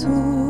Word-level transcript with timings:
Shalom 0.00 0.49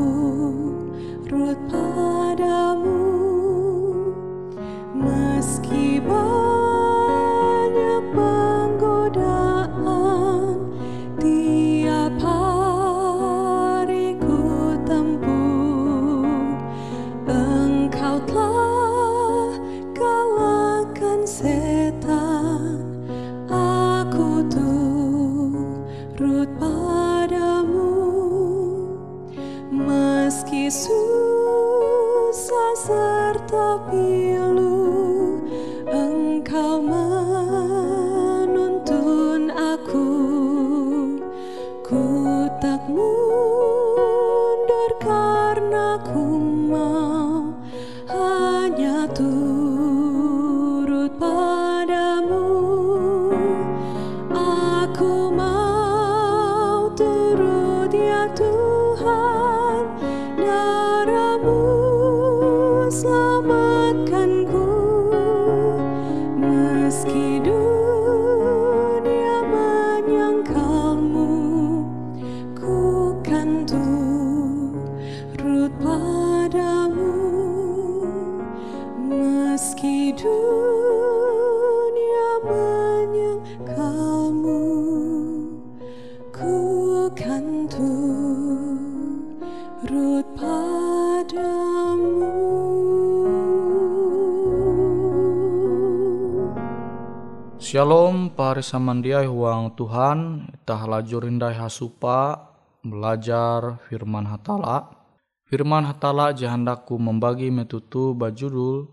pari 98.61 98.77
samandiai 98.77 99.25
huang 99.25 99.73
Tuhan 99.73 100.45
Itah 100.53 100.85
laju 100.85 101.17
rindai 101.25 101.57
hasupa 101.57 102.45
Belajar 102.85 103.81
firman 103.89 104.29
hatala. 104.29 105.01
Firman 105.49 105.89
hatala 105.89 106.37
jahandaku 106.37 107.01
membagi 107.01 107.49
metutu 107.49 108.13
bajudul 108.13 108.85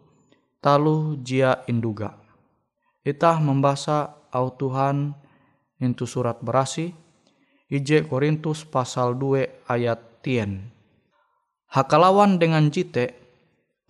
Talu 0.63 1.19
jia 1.19 1.67
induga. 1.67 2.15
Itah 3.03 3.43
membaca 3.43 4.15
au 4.31 4.47
Tuhan 4.55 5.11
Intu 5.83 6.07
surat 6.07 6.39
berasi 6.39 6.95
Ije 7.67 8.07
Korintus 8.07 8.63
pasal 8.63 9.19
2 9.19 9.67
ayat 9.67 9.99
tien. 10.23 10.71
Hakalawan 11.75 12.39
dengan 12.39 12.71
jite 12.71 13.19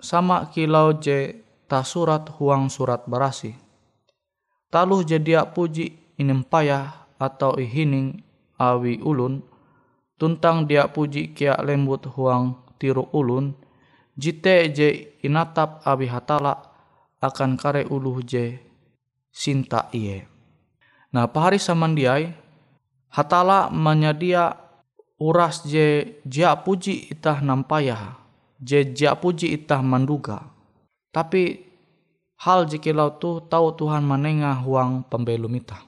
Sama 0.01 0.49
kilau 0.49 0.97
je 0.97 1.37
ta 1.69 1.85
surat 1.85 2.25
huang 2.41 2.65
surat 2.65 3.05
berasi 3.05 3.66
taluh 4.67 5.03
jadi 5.03 5.43
puji 5.47 6.17
inem 6.19 6.43
payah 6.43 7.07
atau 7.17 7.57
ihining 7.57 8.21
awi 8.57 9.01
ulun. 9.01 9.41
Tuntang 10.17 10.65
dia 10.65 10.89
puji 10.89 11.37
kia 11.37 11.53
lembut 11.61 12.09
huang 12.09 12.57
tiru 12.81 13.05
ulun. 13.13 13.53
Jite 14.17 14.73
je 14.73 15.13
inatap 15.21 15.85
abi 15.85 16.09
hatala 16.09 16.57
akan 17.21 17.53
kare 17.53 17.85
uluh 17.85 18.25
je 18.25 18.57
sinta 19.29 19.93
iye. 19.93 20.25
Nah, 21.13 21.29
pahari 21.29 21.61
samandiai 21.61 22.33
hatala 23.13 23.69
menyedia 23.69 24.57
uras 25.21 25.61
je 25.69 26.17
jia 26.25 26.57
puji 26.57 27.13
itah 27.13 27.45
nampaya, 27.45 28.17
je 28.57 28.81
jia 28.81 29.13
puji 29.13 29.53
itah 29.53 29.85
manduga. 29.85 30.49
Tapi 31.13 31.66
hal 32.37 32.69
jikilau 32.69 33.17
tu 33.17 33.41
tahu 33.45 33.73
Tuhan 33.73 34.05
menengah 34.05 34.61
huang 34.61 35.05
pembelum 35.09 35.53
itah. 35.57 35.81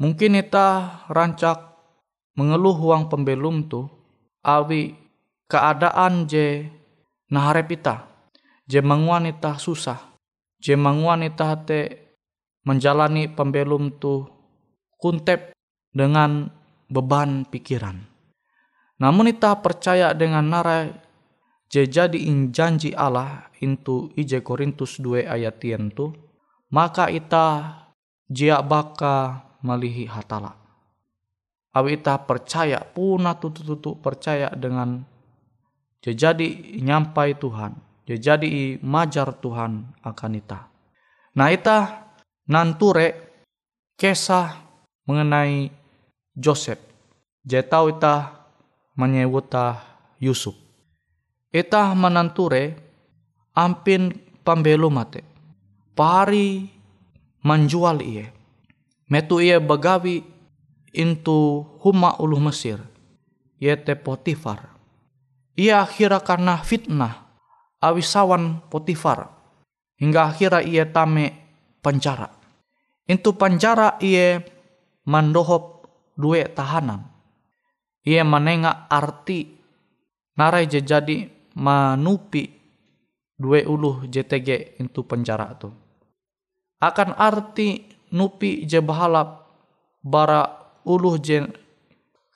Mungkin 0.00 0.38
itah 0.40 1.06
rancak 1.10 1.60
mengeluh 2.38 2.74
huang 2.74 3.10
pembelum 3.10 3.68
tu 3.68 3.84
awi 4.40 4.96
keadaan 5.50 6.24
je 6.30 6.70
naharep 7.28 7.76
itah. 7.76 8.06
Je 8.70 8.78
menguan 8.80 9.26
itah 9.26 9.58
susah. 9.58 9.98
Je 10.62 10.78
menguan 10.78 11.26
itah 11.26 11.58
te 11.58 12.10
menjalani 12.62 13.26
pembelum 13.26 13.98
tu 13.98 14.24
kuntep 15.00 15.50
dengan 15.90 16.52
beban 16.86 17.48
pikiran. 17.48 17.98
Namun 19.00 19.32
ita 19.32 19.56
percaya 19.58 20.12
dengan 20.12 20.44
narai 20.44 20.92
jadi 21.70 22.18
in 22.18 22.50
janji 22.50 22.90
Allah 22.90 23.46
intu 23.62 24.10
ije 24.18 24.42
Korintus 24.42 24.98
2 24.98 25.22
ayat 25.22 25.62
tu 25.94 26.10
maka 26.74 27.06
ita 27.06 27.78
jia 28.26 28.58
baka 28.62 29.46
malihi 29.62 30.10
hatala. 30.10 30.58
Awi 31.70 32.02
ita 32.02 32.18
percaya 32.18 32.82
puna 32.82 33.38
tutu-tutu 33.38 33.94
percaya 34.02 34.50
dengan 34.50 35.06
jadi 36.02 36.80
nyampai 36.82 37.38
Tuhan, 37.38 37.78
jadi 38.08 38.80
majar 38.82 39.30
Tuhan 39.38 39.94
akan 40.02 40.32
ita. 40.34 40.66
Nah 41.38 41.54
ita 41.54 42.10
nanture 42.50 43.14
kesah 43.94 44.58
mengenai 45.06 45.70
Joseph. 46.34 46.82
Jetau 47.46 47.92
ita 47.92 48.46
menyewuta 48.98 49.78
Yusuf. 50.18 50.69
Ita 51.50 51.98
menanture 51.98 52.78
ampin 53.58 54.14
pambelu 54.46 54.86
mate. 54.86 55.26
Pari 55.98 56.70
menjual 57.42 57.98
iye. 58.06 58.30
Metu 59.10 59.42
iye 59.42 59.58
begawi 59.58 60.22
intu 60.94 61.66
huma 61.82 62.14
ulu 62.22 62.38
Mesir. 62.38 62.78
Yete 63.58 63.98
Potifar. 63.98 64.78
Ia 65.58 65.82
akhirnya 65.82 66.22
karena 66.22 66.54
fitnah 66.62 67.18
awisawan 67.82 68.62
Potifar. 68.70 69.34
Hingga 69.98 70.30
akhirnya 70.30 70.62
ia 70.62 70.86
tame 70.86 71.34
penjara. 71.82 72.30
Intu 73.10 73.34
penjara 73.34 73.98
ia 73.98 74.38
mandohop 75.02 75.90
dua 76.14 76.46
tahanan. 76.46 77.10
Ia 78.06 78.22
menengah 78.22 78.86
arti 78.86 79.50
narai 80.38 80.70
jadi 80.70 81.39
manupi 81.56 82.46
dua 83.40 83.64
uluh 83.64 84.04
JTG 84.04 84.78
itu 84.78 85.00
penjara 85.08 85.56
tu. 85.56 85.72
Akan 86.80 87.16
arti 87.16 87.84
nupi 88.12 88.64
je 88.68 88.80
bahalap 88.84 89.48
bara 90.04 90.44
uluh 90.84 91.16
je 91.20 91.44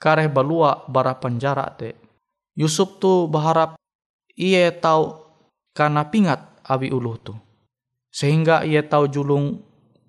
kareh 0.00 0.28
balua 0.28 0.84
bara 0.88 1.16
penjara 1.16 1.68
te. 1.76 1.96
Yusuf 2.54 3.00
tu 3.02 3.26
berharap 3.26 3.76
ia 4.36 4.70
tahu 4.70 5.16
karena 5.74 6.06
pingat 6.08 6.62
awi 6.64 6.88
uluh 6.92 7.16
tu. 7.20 7.34
Sehingga 8.14 8.62
ia 8.62 8.86
tahu 8.86 9.10
julung 9.10 9.58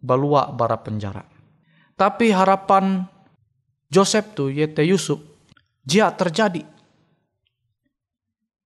balua 0.03 0.53
bara 0.53 0.77
penjara. 0.77 1.25
Tapi 1.95 2.29
harapan 2.29 3.07
Joseph 3.89 4.35
tu 4.35 4.51
yaitu 4.51 4.83
Yusuf 4.83 5.19
dia 5.81 6.11
terjadi. 6.11 6.74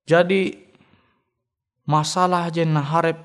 Jadi 0.09 0.57
masalah 1.85 2.49
jenah 2.49 2.81
harap 2.81 3.21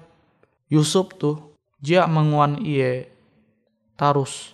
Yusuf 0.69 1.17
tu 1.17 1.57
dia 1.81 2.05
menguan 2.05 2.61
iye 2.61 3.09
tarus 3.97 4.53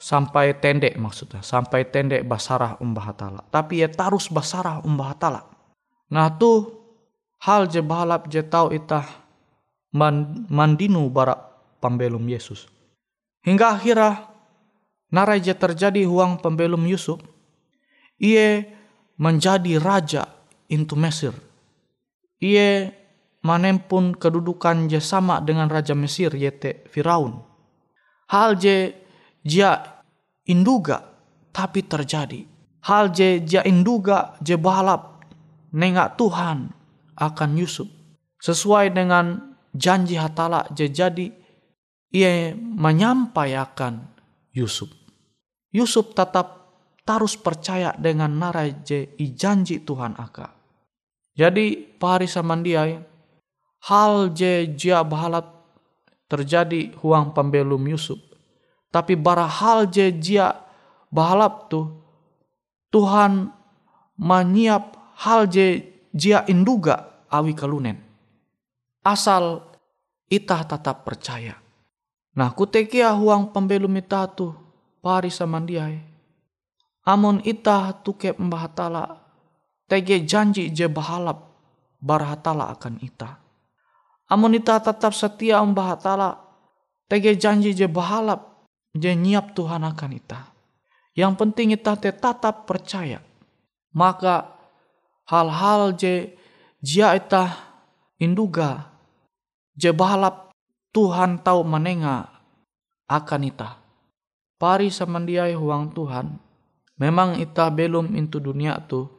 sampai 0.00 0.56
tendek 0.56 0.96
maksudnya 1.00 1.40
sampai 1.40 1.88
tendek 1.88 2.24
basarah 2.28 2.76
umbah 2.80 3.16
tala 3.16 3.40
tapi 3.48 3.80
ia 3.80 3.88
tarus 3.88 4.28
basarah 4.28 4.84
umbah 4.84 5.16
tala 5.16 5.40
nah 6.12 6.28
tu 6.28 6.68
hal 7.40 7.64
je 7.64 7.80
balap 7.80 8.28
je 8.28 8.44
tau 8.44 8.68
itah 8.68 9.08
mandinu 9.96 11.08
bara 11.08 11.36
pambelum 11.80 12.24
Yesus. 12.28 12.68
Hingga 13.46 13.80
akhirnya 13.80 14.28
naraja 15.08 15.54
terjadi 15.56 16.04
huang 16.04 16.42
pembelum 16.42 16.82
Yusuf, 16.84 17.22
ia 18.20 18.66
menjadi 19.16 19.80
raja 19.80 20.28
into 20.70 20.98
Mesir. 20.98 21.32
Ia 22.42 22.90
manempun 23.46 24.18
kedudukan 24.18 24.90
je 24.90 24.98
sama 24.98 25.38
dengan 25.38 25.70
raja 25.70 25.94
Mesir 25.94 26.34
yaitu 26.34 26.74
Firaun. 26.90 27.40
Hal 28.26 28.58
je 28.58 28.90
dia 29.46 30.02
induga 30.50 31.06
tapi 31.54 31.86
terjadi. 31.86 32.42
Hal 32.86 33.14
je 33.14 33.42
dia 33.42 33.62
induga 33.62 34.34
je 34.42 34.58
balap 34.58 35.22
nengak 35.70 36.18
Tuhan 36.18 36.74
akan 37.16 37.50
Yusuf. 37.54 37.86
Sesuai 38.42 38.92
dengan 38.92 39.56
janji 39.72 40.18
hatala 40.18 40.66
je 40.74 40.90
jadi 40.90 41.26
ia 42.10 42.54
menyampaikan 42.56 44.10
Yusuf. 44.56 44.88
Yusuf 45.70 46.16
tetap 46.16 46.66
terus 47.06 47.36
percaya 47.36 47.92
dengan 47.94 48.32
naraje 48.34 49.14
i 49.20 49.26
janji 49.36 49.84
Tuhan 49.84 50.16
aka. 50.16 50.55
Jadi 51.36 51.76
pari 52.00 52.24
samandiai 52.24 52.96
hal 53.84 54.32
je 54.32 54.72
jia 54.72 55.04
bahalat 55.04 55.44
terjadi 56.32 56.96
huang 57.04 57.36
pembelum 57.36 57.84
Yusuf. 57.84 58.18
Tapi 58.88 59.12
bara 59.20 59.44
hal 59.44 59.84
je 59.92 60.08
jia 60.16 60.56
bahalap 61.12 61.68
tu 61.68 61.84
Tuhan 62.88 63.52
menyiap 64.16 64.96
hal 65.20 65.44
je 65.44 65.84
jia 66.16 66.48
induga 66.48 67.28
awi 67.28 67.52
kalunen. 67.52 68.00
Asal 69.04 69.60
itah 70.32 70.64
tetap 70.64 71.04
percaya. 71.04 71.60
Nah 72.32 72.48
kutekia 72.56 73.12
huang 73.12 73.52
pembelum 73.52 73.92
ita 74.00 74.24
tu 74.32 74.56
pari 75.04 75.28
samandiai. 75.28 76.00
Amun 77.04 77.44
ita 77.44 77.92
tuke 78.00 78.32
mbahatala 78.34 79.25
tege 79.86 80.22
janji 80.26 80.70
je 80.70 80.86
bahalap 80.90 81.50
barhatala 82.02 82.70
akan 82.74 82.98
ita. 83.02 83.38
Amun 84.26 84.58
ita 84.58 84.82
tetap 84.82 85.14
setia 85.14 85.62
mbahatala 85.62 86.42
tege 87.06 87.38
janji 87.38 87.72
je 87.74 87.86
bahalap 87.86 88.66
je 88.94 89.14
nyiap 89.14 89.54
Tuhan 89.54 89.86
akan 89.86 90.12
ita. 90.14 90.50
Yang 91.16 91.32
penting 91.40 91.72
ita 91.72 91.96
tetap 91.96 92.68
percaya. 92.68 93.24
Maka 93.96 94.52
hal-hal 95.30 95.96
je 95.96 96.36
jia 96.84 97.16
ita 97.16 97.56
induga 98.20 98.92
je 99.72 99.88
bahalap 99.94 100.52
Tuhan 100.92 101.40
tahu 101.40 101.64
menenga 101.64 102.28
akan 103.08 103.42
ita. 103.48 103.80
Pari 104.56 104.88
samandiai 104.88 105.52
huang 105.52 105.92
Tuhan. 105.92 106.40
Memang 106.96 107.36
ita 107.36 107.68
belum 107.68 108.16
into 108.16 108.40
dunia 108.40 108.80
tu. 108.88 109.15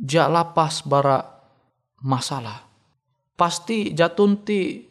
Jak 0.00 0.28
lapas 0.32 0.80
bara 0.82 1.20
masalah. 2.00 2.64
Pasti 3.36 3.92
jatunti 3.92 4.88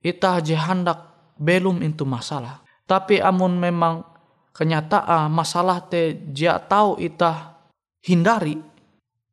ita 0.00 0.40
jehandak 0.40 0.98
belum 1.36 1.84
into 1.84 2.08
masalah. 2.08 2.64
Tapi 2.88 3.20
amun 3.20 3.60
memang 3.60 4.02
kenyataan 4.56 5.28
masalah 5.28 5.84
te 5.84 6.16
jia 6.32 6.56
tahu 6.56 6.96
ita 7.00 7.60
hindari. 8.04 8.56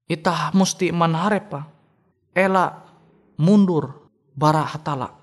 Ita 0.07 0.51
mesti 0.55 0.91
manharepa. 0.91 1.67
Ela 2.31 2.71
mundur 3.39 4.11
bara 4.35 4.63
hatala 4.63 5.17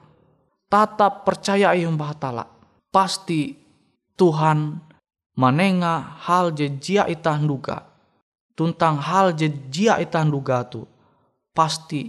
tatap 0.74 1.22
percaya 1.22 1.70
ayum 1.70 1.94
bahatala. 1.94 2.50
Pasti 2.90 3.54
Tuhan 4.18 4.74
menenga 5.38 6.18
hal 6.26 6.50
je 6.50 6.66
jia 6.82 7.06
itah 7.06 7.38
duga. 7.38 7.93
Tuntang 8.54 9.02
hal 9.02 9.34
je 9.34 9.50
jia 9.50 9.98
itah 9.98 10.22
duga 10.22 10.62
tu. 10.62 10.86
Pasti 11.50 12.06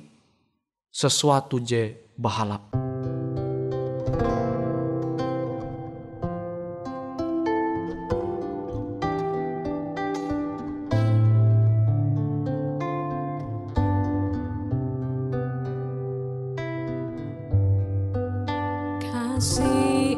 sesuatu 0.94 1.58
je 1.58 1.98
bahalap. 2.14 2.86
kasih 19.36 20.16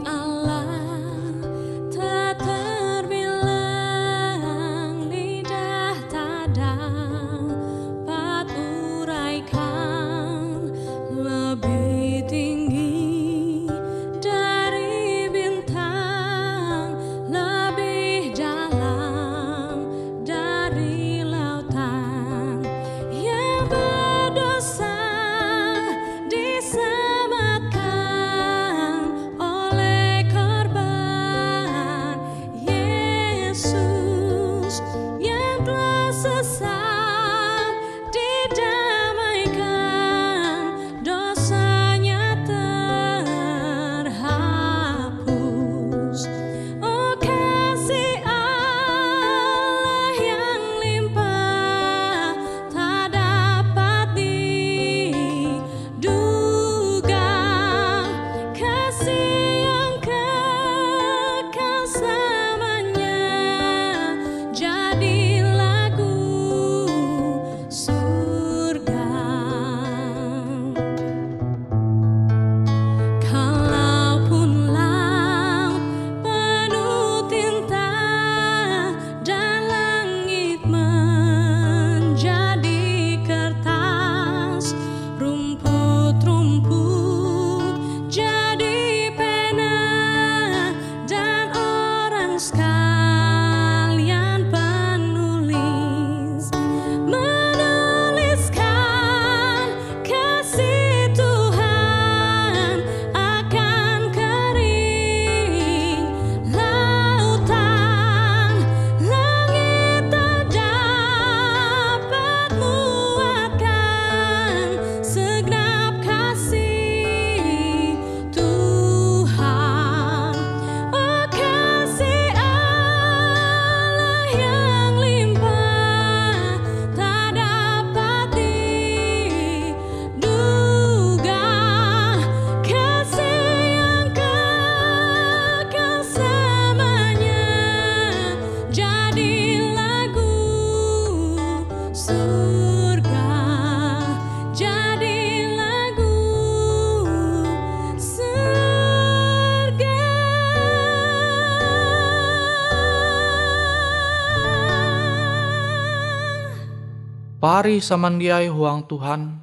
Pari 157.37 157.77
samandiai 157.77 158.49
huang 158.49 158.89
Tuhan, 158.89 159.37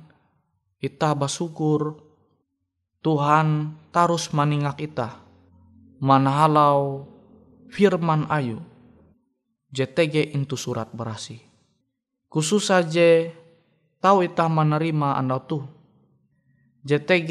ita 0.83 1.15
bersyukur 1.15 1.95
Tuhan 3.07 3.79
tarus 3.95 4.35
maningak 4.35 4.83
ita. 4.83 5.23
Manhalau 6.03 7.07
firman 7.71 8.27
ayu. 8.35 8.59
JTG 9.71 10.35
into 10.35 10.59
surat 10.59 10.91
berasi. 10.91 11.39
Khusus 12.27 12.67
saja 12.67 13.31
tahu 14.03 14.27
ita 14.27 14.51
menerima 14.51 15.15
anda 15.15 15.39
tuh. 15.39 15.63
JTG 16.83 17.31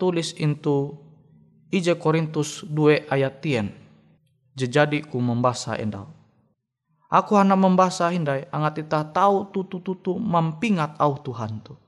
tulis 0.00 0.32
into 0.40 0.96
Ije 1.68 2.00
Korintus 2.00 2.64
2 2.64 3.12
ayat 3.12 3.44
tien. 3.44 3.68
Jejadi 4.56 5.04
ku 5.04 5.20
membasa 5.20 5.76
endal. 5.76 6.23
Aku 7.14 7.38
hanya 7.38 7.54
membasa 7.54 8.10
hindai 8.10 8.50
angat 8.50 8.82
ita 8.82 9.06
tahu 9.06 9.54
tutu-tutu 9.54 10.18
mampingat 10.18 10.98
au 10.98 11.14
Tuhan 11.14 11.62
tu. 11.62 11.78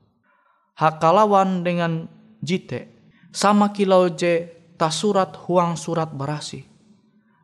Hakalawan 0.79 1.67
dengan 1.67 2.07
jite 2.39 2.87
sama 3.35 3.75
kilau 3.75 4.07
je 4.07 4.47
ta 4.79 4.87
surat 4.87 5.35
huang 5.43 5.75
surat 5.75 6.07
berasi. 6.07 6.63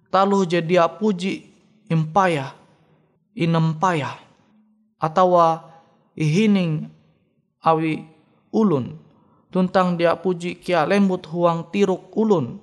Talu 0.08 0.48
je 0.48 0.64
dia 0.64 0.88
puji 0.88 1.44
impaya 1.92 2.56
inempaya 3.36 4.16
atau 4.96 5.36
ihining 6.16 6.88
awi 7.60 8.06
ulun 8.54 8.96
tuntang 9.50 10.00
dia 10.00 10.16
puji 10.16 10.62
kia 10.62 10.88
lembut 10.88 11.28
huang 11.28 11.68
tiruk 11.74 12.14
ulun 12.16 12.62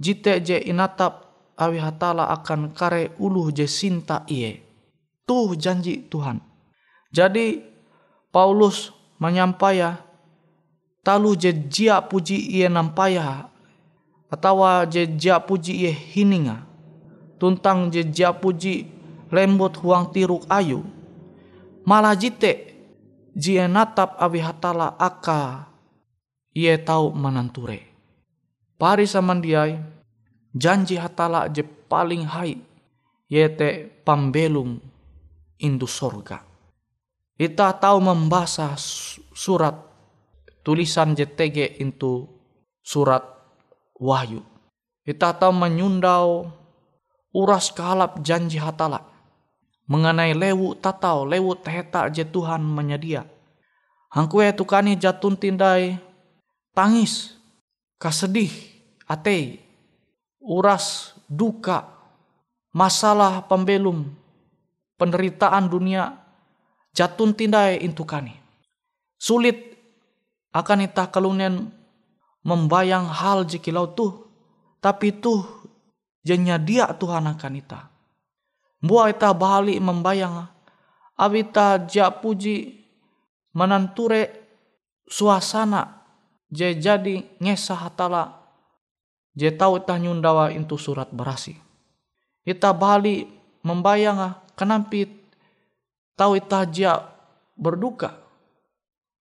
jite 0.00 0.40
je 0.42 0.56
inatap 0.66 1.27
awi 1.58 1.82
hatala 1.82 2.30
akan 2.30 2.70
kare 2.70 3.12
ulu 3.18 3.50
je 3.50 3.66
sinta 3.66 4.22
iye. 4.30 4.62
Tuh 5.26 5.58
janji 5.58 6.06
Tuhan. 6.06 6.40
Jadi 7.10 7.60
Paulus 8.30 8.94
menyampaya 9.18 9.98
talu 11.02 11.34
je 11.34 11.52
jia 11.52 11.98
puji 12.00 12.38
iye 12.38 12.70
nampaya 12.70 13.50
atau 14.30 14.62
je 14.86 15.04
jia 15.18 15.42
puji 15.42 15.84
iye 15.84 15.92
hininga. 15.92 16.64
Tuntang 17.42 17.90
je 17.90 18.06
jia 18.06 18.32
puji 18.32 18.86
lembut 19.34 19.76
huang 19.82 20.14
tiruk 20.14 20.46
ayu. 20.48 20.86
Malah 21.84 22.14
jite 22.14 22.72
jie 23.34 23.66
natap 23.68 24.16
awi 24.16 24.40
hatala 24.40 24.94
aka 24.96 25.68
iye 26.54 26.78
tahu 26.78 27.12
mananture. 27.12 27.84
Pari 28.78 29.10
samandiai 29.10 29.97
janji 30.54 30.96
hatala 30.96 31.48
je 31.48 31.62
paling 31.62 32.24
hai 32.28 32.56
yete 33.28 33.88
pambelum 34.04 34.80
indu 35.58 35.86
sorga 35.88 36.48
Ita 37.38 37.70
tahu 37.70 38.02
membaca 38.02 38.74
surat 39.30 39.78
tulisan 40.66 41.14
JTG 41.14 41.78
itu 41.78 42.26
surat 42.82 43.22
Wahyu. 43.94 44.42
Ita 45.06 45.38
tahu 45.38 45.54
menyundau 45.54 46.50
uras 47.30 47.70
kalap 47.70 48.18
janji 48.26 48.58
hatala 48.58 49.06
mengenai 49.86 50.34
lewu 50.34 50.74
tatau 50.74 51.30
lewu 51.30 51.54
teheta 51.54 52.10
je 52.10 52.26
Tuhan 52.26 52.58
menyedia. 52.58 53.22
Hangkue 54.10 54.50
tukani 54.50 54.98
jatun 54.98 55.38
tindai 55.38 55.94
tangis 56.74 57.38
kasedih 58.02 58.50
ate 59.06 59.62
uras 60.48 61.12
duka 61.28 61.84
masalah 62.72 63.44
pembelum 63.44 64.08
penderitaan 64.96 65.68
dunia 65.68 66.16
jatun 66.96 67.36
tindai 67.36 67.84
intukani. 67.84 68.32
Sulit 69.20 69.76
akan 70.56 70.88
ita 70.88 71.04
kalunian 71.12 71.68
membayang 72.40 73.12
hal 73.12 73.44
jikilau 73.44 73.92
tuh 73.92 74.24
tapi 74.80 75.12
tuh 75.12 75.44
jenya 76.24 76.56
dia 76.56 76.88
Tuhan 76.96 77.28
akan 77.28 77.52
ita. 77.60 77.92
Buah 78.80 79.12
ita 79.12 79.36
balik 79.36 79.76
membayang 79.82 80.48
awita 81.18 81.82
ja 81.90 82.08
puji 82.08 82.78
menanture 83.52 84.30
suasana 85.04 86.06
jadi 86.48 87.26
ngesah 87.42 87.90
hatala 87.90 88.47
je 89.36 89.48
ita 89.50 89.94
nyundawa 89.98 90.52
itu 90.52 90.76
surat 90.78 91.10
berasi. 91.10 91.56
Ita 92.48 92.72
balik 92.72 93.28
membayang 93.60 94.38
kenampit 94.56 95.12
tahu 96.16 96.40
ita 96.40 96.64
ja 96.68 97.04
berduka. 97.58 98.16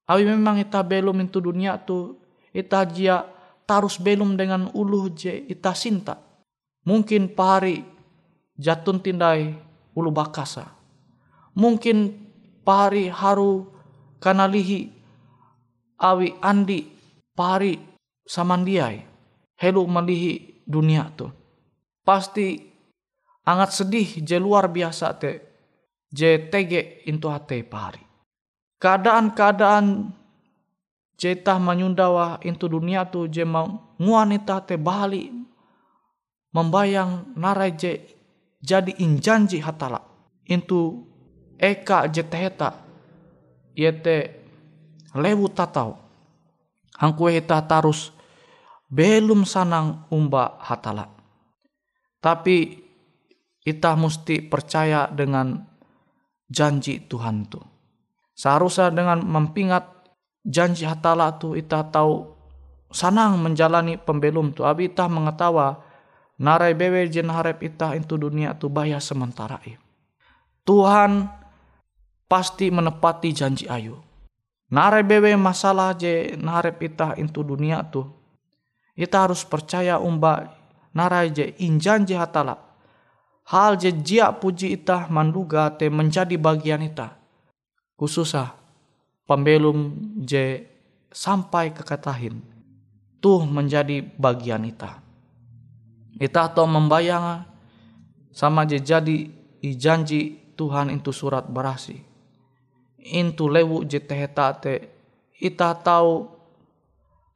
Awi 0.08 0.24
memang 0.24 0.62
ita 0.62 0.80
belum 0.86 1.20
itu 1.28 1.44
dunia 1.44 1.76
tu 1.84 2.16
ita 2.56 2.88
jia 2.88 3.28
tarus 3.68 4.00
belum 4.00 4.40
dengan 4.40 4.72
ulu 4.72 5.12
je 5.12 5.36
ita 5.52 5.76
sinta. 5.76 6.16
Mungkin 6.88 7.36
pahari 7.36 7.84
jatun 8.56 9.04
tindai 9.04 9.52
ulu 9.92 10.10
bakasa. 10.10 10.72
Mungkin 11.54 12.16
pahari 12.64 13.12
haru 13.12 13.68
kanalihi 14.24 14.88
awi 16.00 16.32
andi 16.40 16.88
pahari 17.36 17.76
samandiai. 18.24 19.17
Helu 19.58 19.84
malihi 19.90 20.62
dunia 20.70 21.10
tu. 21.18 21.34
Pasti 22.06 22.62
angat 23.42 23.74
sedih 23.74 24.22
je 24.22 24.38
luar 24.38 24.70
biasa 24.70 25.18
te 25.18 25.32
je 26.14 26.48
tege 26.54 27.02
into 27.10 27.28
hate 27.28 27.66
pahari. 27.66 28.00
Keadaan-keadaan 28.78 30.14
jeta 31.18 31.58
menyundawa 31.58 32.38
into 32.46 32.70
dunia 32.70 33.10
tu 33.10 33.26
je 33.26 33.42
wanita 33.98 34.62
te 34.62 34.78
bali 34.78 35.34
membayang 36.54 37.34
narai 37.34 37.74
je 37.74 37.98
jadi 38.62 38.94
injanji 39.02 39.58
hatala. 39.58 40.06
Into 40.48 41.04
eka 41.58 42.06
jeteheta 42.08 42.78
yete 43.74 44.38
lewu 45.18 45.50
tatau. 45.50 45.98
Hangkue 46.98 47.34
heta 47.34 47.62
tarus 47.66 48.14
belum 48.88 49.44
sanang 49.44 50.08
umba 50.12 50.60
hatala 50.64 51.12
tapi 52.24 52.84
kita 53.64 54.00
mesti 54.00 54.48
percaya 54.48 55.12
dengan 55.12 55.60
janji 56.48 57.04
Tuhan 57.04 57.48
tuh 57.52 57.78
Seharusnya 58.38 58.94
dengan 58.94 59.26
mempingat 59.26 60.14
janji 60.46 60.86
hatala 60.86 61.42
tu 61.42 61.58
ita 61.58 61.82
tahu 61.90 62.22
sanang 62.94 63.42
menjalani 63.42 63.98
pembelum 63.98 64.54
tu. 64.54 64.62
Abi 64.62 64.94
ita 64.94 65.10
mengetawa 65.10 65.82
narai 66.38 66.78
bewe 66.78 67.10
jen 67.10 67.34
harap 67.34 67.66
ita 67.66 67.98
itu 67.98 68.14
dunia 68.14 68.54
tu 68.54 68.70
bayar 68.70 69.02
sementara. 69.02 69.58
Tuhan 70.62 71.26
pasti 72.30 72.70
menepati 72.70 73.34
janji 73.34 73.66
ayu. 73.66 73.98
Narai 74.70 75.02
bewe 75.02 75.34
masalah 75.34 75.98
je 75.98 76.38
naharap 76.38 76.78
ita 76.78 77.18
itu 77.18 77.42
dunia 77.42 77.90
tu. 77.90 78.06
Ita 78.98 79.30
harus 79.30 79.46
percaya 79.46 80.02
umba 80.02 80.50
narai 80.92 81.30
je 81.30 81.54
hatala. 82.18 82.58
Hal 83.48 83.78
je 83.80 83.94
jia 83.94 84.34
puji 84.34 84.76
ita 84.76 85.08
manduga 85.08 85.72
te 85.72 85.88
menjadi 85.88 86.36
bagian 86.36 86.84
ita 86.84 87.16
khususnya 87.98 88.54
pembelum 89.26 89.98
je 90.22 90.64
sampai 91.10 91.74
ke 91.74 91.82
katahin 91.82 92.40
tuh 93.18 93.44
menjadi 93.44 94.06
bagian 94.06 94.64
ita. 94.64 95.02
Ita 96.18 96.54
to 96.54 96.64
membayang 96.70 97.46
sama 98.34 98.66
je 98.70 98.78
jadi 98.78 99.30
ijanji 99.66 100.54
Tuhan 100.58 100.94
itu 100.94 101.10
surat 101.14 101.46
berasi. 101.50 101.98
Intu 103.14 103.50
lewu 103.50 103.86
je 103.86 104.02
teheta 104.02 104.54
te 104.58 104.90
ita 105.38 105.74
tahu 105.78 106.26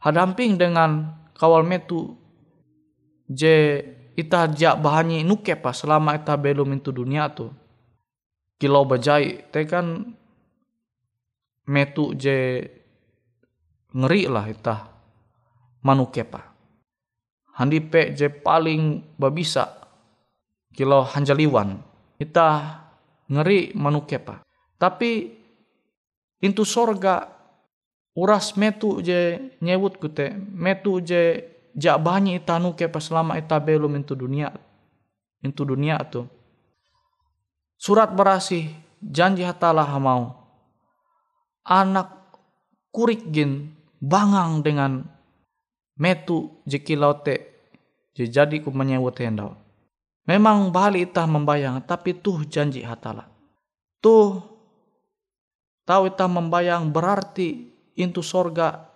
hadamping 0.02 0.58
dengan 0.58 1.21
kawal 1.42 1.66
metu 1.66 2.14
je 3.26 3.82
ita 4.14 4.46
jak 4.54 4.78
bahanyi 4.78 5.26
nuke 5.26 5.58
pas 5.58 5.74
selama 5.74 6.22
ita 6.22 6.38
belum 6.38 6.78
itu 6.78 6.94
dunia 6.94 7.34
tu. 7.34 7.50
Kilau 8.62 8.86
bajai 8.86 9.50
te 9.50 9.66
kan 9.66 10.06
metu 11.66 12.14
je 12.14 12.62
ngeri 13.98 14.30
lah 14.30 14.46
itah 14.54 14.86
manukepa. 15.82 16.54
Handipe 17.58 18.14
je 18.14 18.30
paling 18.30 19.18
babisa 19.18 19.66
kilo 20.70 21.02
hanjaliwan 21.10 21.82
itah 22.22 22.86
ngeri 23.34 23.74
manukepa. 23.74 24.46
Tapi 24.78 25.42
intu 26.46 26.62
sorga 26.62 27.41
uras 28.16 28.60
metu 28.60 29.00
je 29.00 29.40
nyewut 29.64 29.96
kute 29.96 30.36
metu 30.52 31.00
je 31.00 31.48
jak 31.72 31.98
banyak 32.04 32.44
ita 32.44 32.60
nukepa 32.60 33.00
selama 33.00 33.40
ita 33.40 33.56
belum 33.60 33.96
intu 33.96 34.16
dunia 34.16 34.52
intu 35.42 35.66
dunia 35.66 35.98
tu. 36.06 36.28
Surat 37.82 38.14
berasi 38.14 38.70
janji 39.02 39.42
hatalah 39.42 39.90
mau 39.98 40.38
anak 41.66 42.14
kurik 42.94 43.26
gin 43.34 43.74
bangang 43.98 44.62
dengan 44.62 45.02
metu 45.98 46.62
jeki 46.70 46.94
laute 46.94 47.36
jadi 48.14 48.62
ku 48.62 48.70
menyewut 48.70 49.18
hendau. 49.18 49.58
Memang 50.30 50.70
bali 50.70 51.10
itah 51.10 51.26
membayang 51.26 51.82
tapi 51.82 52.14
tuh 52.14 52.46
janji 52.46 52.86
hatala. 52.86 53.26
Tuh 53.98 54.38
tahu 55.90 56.14
itah 56.14 56.30
membayang 56.30 56.94
berarti 56.94 57.71
intu 58.02 58.26
sorga 58.26 58.92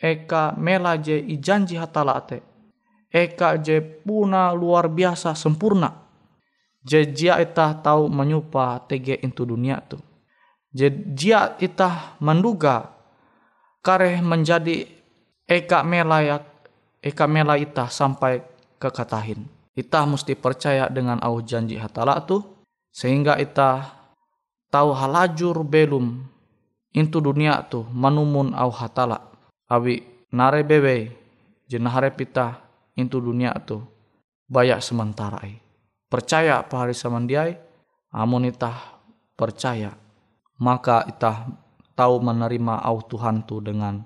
eka 0.00 0.56
mela 0.56 0.96
je 0.96 1.18
i 1.18 1.36
janji 1.36 1.76
hatala 1.76 2.22
te. 2.24 2.40
Eka 3.10 3.58
je 3.58 3.82
puna 3.82 4.54
luar 4.54 4.86
biasa 4.86 5.34
sempurna. 5.34 5.90
Je 6.80 7.04
jia 7.10 7.42
itah 7.42 7.76
tahu 7.82 8.08
menyupa 8.08 8.86
tege 8.88 9.18
intu 9.20 9.44
dunia 9.44 9.82
tu. 9.82 9.98
Je 10.70 10.88
jia 10.88 11.58
itah 11.58 12.16
menduga 12.22 12.94
kareh 13.82 14.22
menjadi 14.22 14.86
eka 15.44 15.82
mela 15.82 16.22
ya 16.22 16.38
eka 17.02 17.26
mela 17.26 17.58
itah 17.58 17.90
sampai 17.90 18.44
ke 18.80 18.88
katahin 18.88 19.44
Ita 19.74 20.04
mesti 20.04 20.36
percaya 20.36 20.86
dengan 20.92 21.18
au 21.24 21.40
janji 21.40 21.80
hatala 21.80 22.22
tu 22.22 22.42
sehingga 22.92 23.38
ita 23.40 23.86
tahu 24.70 24.94
halajur 24.94 25.62
belum 25.66 26.29
intu 26.94 27.22
dunia 27.22 27.62
tu 27.66 27.86
manumun 27.90 28.54
au 28.54 28.70
hatala. 28.70 29.30
Awi 29.70 30.02
nare 30.34 30.66
bebe 30.66 31.14
jenahare 31.70 32.10
pita 32.10 32.58
intu 32.98 33.22
dunia 33.22 33.54
tu 33.62 33.82
bayak 34.50 34.82
sementara 34.82 35.38
ai. 35.42 35.58
Percaya 36.10 36.62
pahari 36.66 36.94
samandiai 36.94 37.54
amun 38.10 38.50
ita 38.50 38.74
percaya. 39.38 39.94
Maka 40.60 41.08
ita 41.08 41.48
tahu 41.96 42.20
menerima 42.20 42.84
au 42.84 43.00
Tuhan 43.00 43.46
tu 43.48 43.64
dengan 43.64 44.04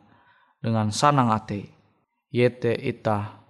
dengan 0.62 0.88
sanang 0.94 1.34
ate 1.34 1.66
yete 2.30 2.72
ita 2.74 3.44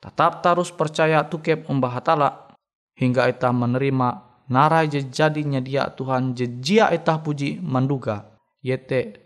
Tetap 0.00 0.40
terus 0.40 0.72
percaya 0.72 1.20
tukep 1.28 1.68
umbah 1.68 1.92
hatala 1.92 2.56
hingga 2.96 3.28
ita 3.28 3.52
menerima 3.52 4.08
narai 4.48 4.88
jadinya 4.88 5.60
dia 5.60 5.92
Tuhan 5.92 6.32
jejia 6.32 6.88
ita 6.88 7.20
puji 7.20 7.60
menduga 7.60 8.29
yete 8.60 9.20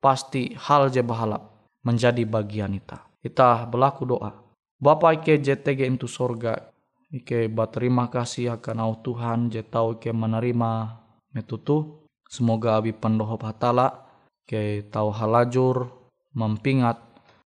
pasti 0.00 0.52
hal 0.56 0.92
je 0.92 1.00
bahalap 1.00 1.48
menjadi 1.84 2.24
bagian 2.24 2.76
ita. 2.76 3.04
Ita 3.24 3.64
berlaku 3.68 4.04
doa. 4.04 4.32
Bapa 4.80 5.16
ike 5.16 5.40
JTG 5.40 5.88
itu 5.88 6.04
sorga. 6.04 6.72
Ike 7.08 7.48
berterima 7.48 8.10
kasih 8.12 8.60
akan 8.60 8.76
au 8.84 8.92
Tuhan 9.00 9.48
je 9.48 9.64
tau 9.64 9.96
ike 9.96 10.12
menerima 10.12 11.00
metutu. 11.32 12.04
Semoga 12.28 12.80
abi 12.80 12.90
pendohop 12.90 13.46
hatala 13.46 14.04
ke 14.44 14.84
tau 14.90 15.14
halajur 15.14 15.88
mempingat 16.34 16.98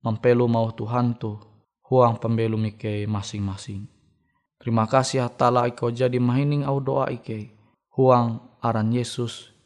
mempelu 0.02 0.48
mau 0.48 0.72
Tuhan 0.72 1.20
tu 1.20 1.36
huang 1.92 2.16
pembelum 2.18 2.64
ike 2.72 3.06
masing-masing. 3.06 3.86
Terima 4.58 4.90
kasih 4.90 5.28
hatala 5.28 5.68
iko 5.70 5.92
jadi 5.94 6.18
mahining 6.18 6.66
au 6.66 6.82
doa 6.82 7.12
ike. 7.12 7.54
Huang 7.94 8.42
aran 8.62 8.94
Yesus 8.94 9.57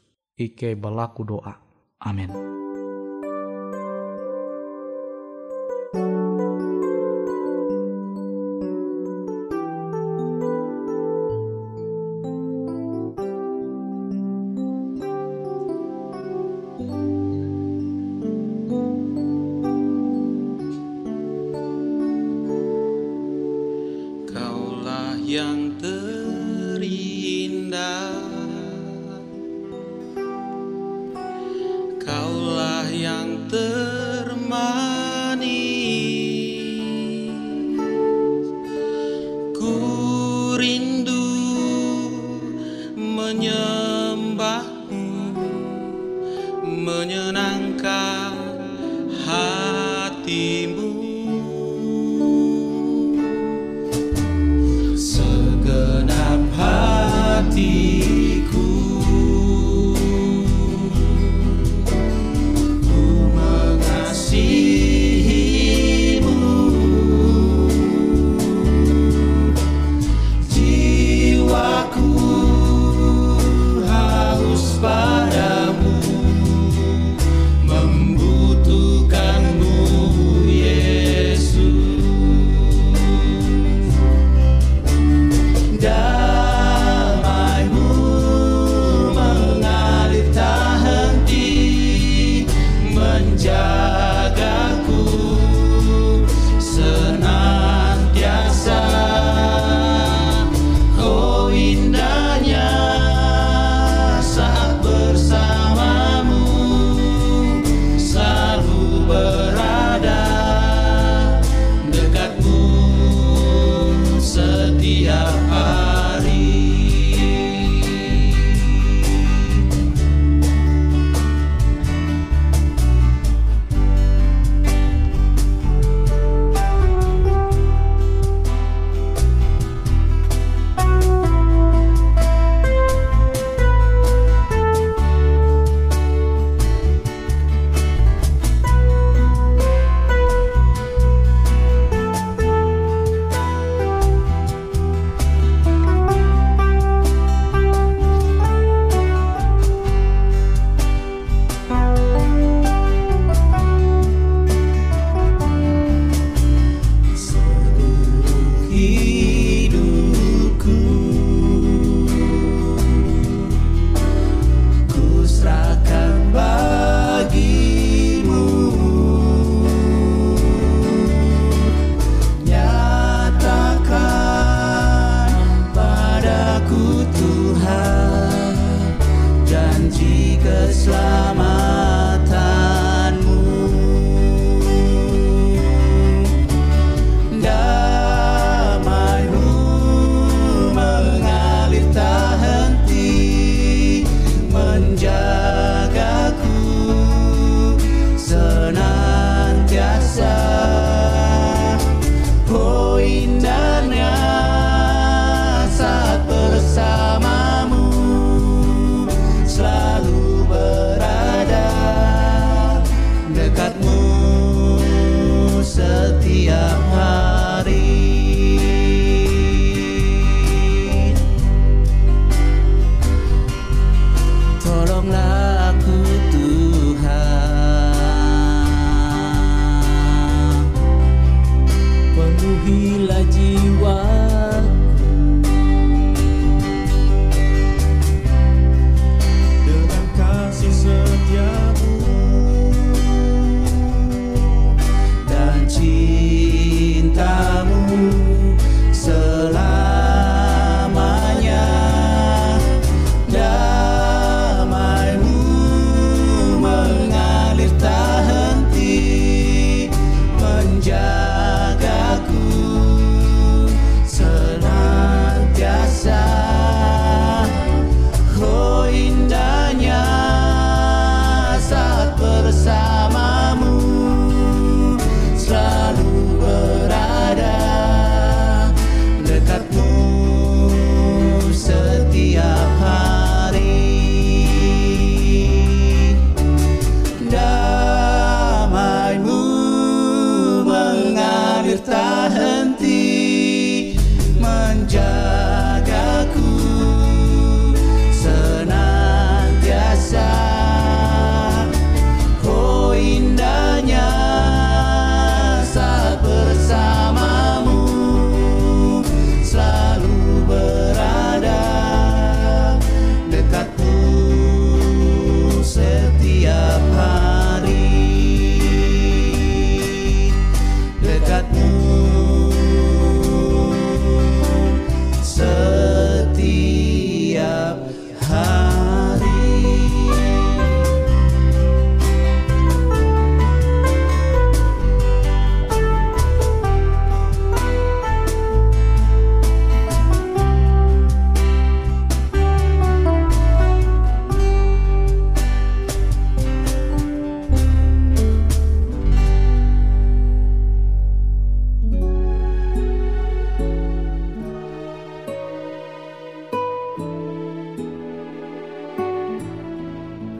ike 0.46 0.76
balaku 0.76 1.22
doa. 1.24 1.54
Amin. 2.02 2.61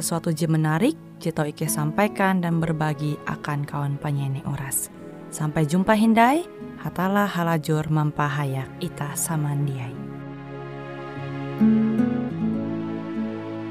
sesuatu 0.00 0.32
je 0.32 0.48
menarik, 0.48 0.96
Jito 1.20 1.44
Ike 1.44 1.68
sampaikan 1.68 2.40
dan 2.40 2.56
berbagi 2.56 3.20
akan 3.28 3.68
kawan 3.68 4.00
penyanyi 4.00 4.40
oras. 4.48 4.88
Sampai 5.28 5.68
jumpa 5.68 5.92
Hindai, 5.92 6.48
hatalah 6.80 7.28
halajur 7.28 7.84
mampahayak 7.92 8.72
ita 8.80 9.12
samandiai. 9.12 9.92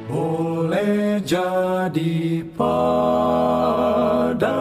Boleh 0.06 1.18
jadi 1.26 2.46
pada 2.54 3.90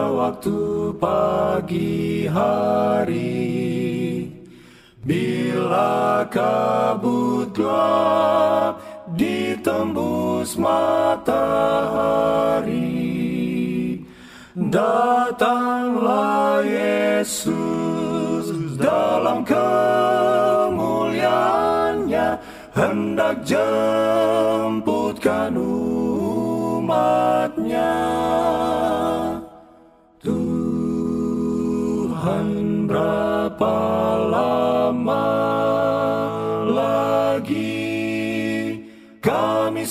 waktu 0.09 0.57
pagi 0.97 2.25
hari 2.25 3.69
Bila 5.05 6.25
kabut 6.29 7.53
gelap 7.53 8.88
ditembus 9.15 10.59
matahari. 10.59 11.39
Datanglah 14.57 16.65
Yesus 16.65 18.49
dalam 18.77 19.45
kemuliaannya. 19.47 22.37
Hendak 22.69 23.41
jemputkan 23.43 25.57
umatnya 26.79 27.91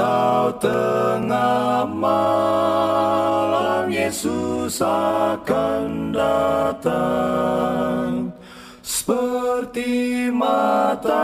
atau 0.00 0.48
tengah 0.56 1.84
malam 1.84 3.92
Yesus 3.92 4.80
akan 4.80 6.16
datang. 6.16 8.32
Seperti 8.80 10.32
matahari 10.32 11.20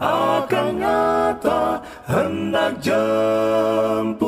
akan 0.00 0.68
nyata 0.80 1.84
hendak 2.08 2.80
jemputkan 2.80 4.27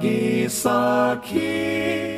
agi 0.00 0.48
sakhi. 0.48 2.09